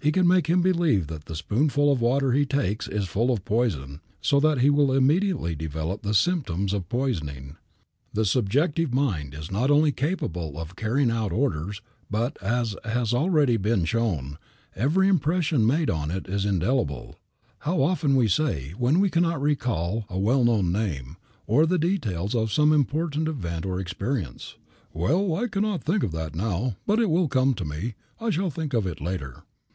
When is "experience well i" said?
23.80-25.48